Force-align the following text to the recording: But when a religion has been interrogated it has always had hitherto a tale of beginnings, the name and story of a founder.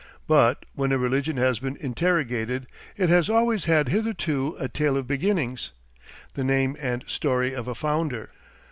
But 0.25 0.65
when 0.73 0.91
a 0.91 0.97
religion 0.97 1.37
has 1.37 1.59
been 1.59 1.77
interrogated 1.79 2.65
it 2.97 3.09
has 3.09 3.29
always 3.29 3.65
had 3.65 3.89
hitherto 3.89 4.55
a 4.59 4.67
tale 4.67 4.97
of 4.97 5.05
beginnings, 5.05 5.73
the 6.33 6.43
name 6.43 6.75
and 6.79 7.03
story 7.07 7.53
of 7.53 7.67
a 7.67 7.75
founder. 7.75 8.31